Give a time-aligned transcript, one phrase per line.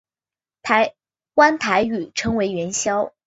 [0.63, 0.95] 台
[1.35, 3.13] 湾台语称为元宵。